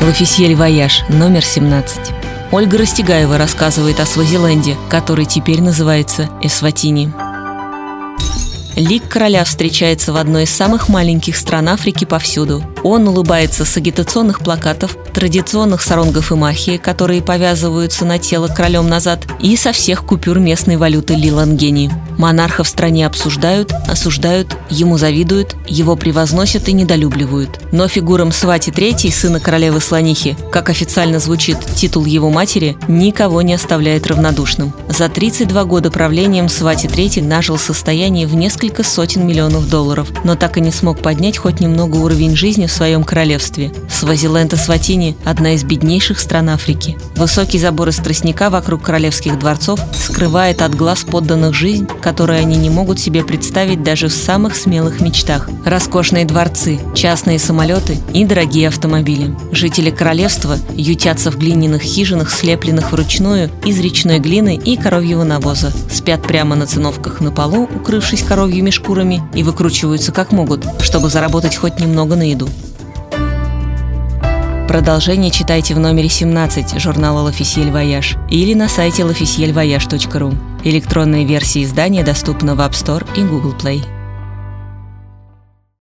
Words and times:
L'Officiel 0.00 0.54
Voyage, 0.54 1.02
номер 1.08 1.44
17. 1.44 2.12
Ольга 2.52 2.78
Растегаева 2.78 3.36
рассказывает 3.36 3.98
о 3.98 4.06
Свазиленде, 4.06 4.76
который 4.88 5.24
теперь 5.24 5.60
называется 5.60 6.30
Эсватини. 6.40 7.12
Лик 8.78 9.08
короля 9.08 9.42
встречается 9.42 10.12
в 10.12 10.16
одной 10.16 10.44
из 10.44 10.50
самых 10.50 10.88
маленьких 10.88 11.36
стран 11.36 11.68
Африки 11.68 12.04
повсюду. 12.04 12.62
Он 12.84 13.08
улыбается 13.08 13.64
с 13.64 13.76
агитационных 13.76 14.38
плакатов, 14.38 14.96
традиционных 15.12 15.82
саронгов 15.82 16.30
эмахия, 16.30 16.76
которые 16.76 17.20
повязываются 17.20 18.04
на 18.04 18.20
тело 18.20 18.46
королем 18.46 18.88
назад, 18.88 19.26
и 19.40 19.56
со 19.56 19.72
всех 19.72 20.06
купюр 20.06 20.38
местной 20.38 20.76
валюты 20.76 21.16
Лилангени. 21.16 21.90
Монарха 22.18 22.62
в 22.62 22.68
стране 22.68 23.04
обсуждают, 23.04 23.72
осуждают, 23.88 24.56
ему 24.70 24.96
завидуют, 24.96 25.56
его 25.66 25.96
превозносят 25.96 26.68
и 26.68 26.72
недолюбливают. 26.72 27.60
Но 27.72 27.88
фигура 27.88 28.30
Мсвати 28.30 28.70
III, 28.70 29.10
сына 29.10 29.40
королевы 29.40 29.80
Слонихи, 29.80 30.36
как 30.52 30.68
официально 30.68 31.18
звучит 31.18 31.58
титул 31.74 32.04
его 32.04 32.30
матери, 32.30 32.76
никого 32.86 33.42
не 33.42 33.54
оставляет 33.54 34.06
равнодушным. 34.06 34.72
За 34.88 35.08
32 35.08 35.64
года 35.64 35.90
правления 35.90 36.48
Мсвати 36.48 36.86
III 36.86 37.24
нажил 37.24 37.58
состояние 37.58 38.28
в 38.28 38.36
несколько 38.36 38.67
сотен 38.82 39.26
миллионов 39.26 39.68
долларов, 39.68 40.08
но 40.24 40.36
так 40.36 40.56
и 40.56 40.60
не 40.60 40.70
смог 40.70 41.00
поднять 41.00 41.38
хоть 41.38 41.60
немного 41.60 41.96
уровень 41.96 42.36
жизни 42.36 42.66
в 42.66 42.72
своем 42.72 43.04
королевстве. 43.04 43.72
Свазиленд 43.90 44.52
и 44.52 44.56
Сватини– 44.56 45.16
одна 45.24 45.54
из 45.54 45.64
беднейших 45.64 46.20
стран 46.20 46.50
Африки. 46.50 46.96
Высокий 47.16 47.58
забор 47.58 47.88
из 47.88 47.96
тростника 47.96 48.50
вокруг 48.50 48.82
королевских 48.82 49.38
дворцов 49.38 49.80
скрывает 49.92 50.62
от 50.62 50.74
глаз 50.74 51.02
подданных 51.02 51.54
жизнь, 51.54 51.86
которую 52.00 52.38
они 52.38 52.56
не 52.56 52.70
могут 52.70 53.00
себе 53.00 53.24
представить 53.24 53.82
даже 53.82 54.08
в 54.08 54.12
самых 54.12 54.56
смелых 54.56 55.00
мечтах. 55.00 55.48
Роскошные 55.64 56.24
дворцы, 56.24 56.78
частные 56.94 57.38
самолеты 57.38 57.98
и 58.12 58.24
дорогие 58.24 58.68
автомобили. 58.68 59.34
Жители 59.52 59.90
королевства 59.90 60.56
ютятся 60.74 61.30
в 61.30 61.38
глиняных 61.38 61.82
хижинах, 61.82 62.30
слепленных 62.30 62.92
вручную 62.92 63.50
из 63.64 63.78
речной 63.80 64.18
глины 64.18 64.56
и 64.56 64.76
коровьего 64.76 65.24
навоза. 65.24 65.72
Спят 65.90 66.22
прямо 66.22 66.56
на 66.56 66.66
циновках 66.66 67.20
на 67.20 67.30
полу, 67.30 67.68
укрывшись 67.74 68.22
коровьими 68.58 68.70
шкурами, 68.70 69.22
и 69.34 69.42
выкручиваются 69.42 70.12
как 70.12 70.32
могут, 70.32 70.66
чтобы 70.80 71.08
заработать 71.08 71.56
хоть 71.56 71.78
немного 71.78 72.16
на 72.16 72.28
еду. 72.28 72.48
Продолжение 74.66 75.30
читайте 75.30 75.74
в 75.74 75.78
номере 75.78 76.08
17 76.08 76.80
журнала 76.80 77.28
«L'Officiel 77.28 77.72
Voyage» 77.72 78.18
или 78.28 78.54
на 78.54 78.68
сайте 78.68 79.02
l'officielvoyage.ru. 79.02 80.36
Электронная 80.64 81.24
версия 81.24 81.62
издания 81.62 82.02
доступна 82.02 82.54
в 82.54 82.60
App 82.60 82.72
Store 82.72 83.06
и 83.16 83.22
Google 83.22 83.54
Play. 83.56 83.97